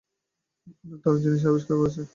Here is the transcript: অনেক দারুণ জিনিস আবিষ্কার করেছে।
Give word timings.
অনেক 0.83 0.99
দারুণ 1.03 1.17
জিনিস 1.23 1.41
আবিষ্কার 1.45 1.75
করেছে। 1.77 2.01